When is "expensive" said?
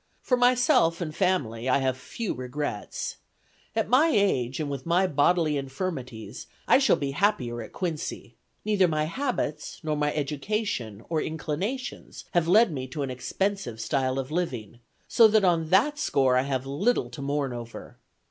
13.11-13.79